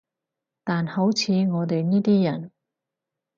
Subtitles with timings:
[0.63, 2.51] 但好似我哋呢啲人